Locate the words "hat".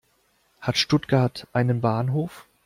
0.61-0.77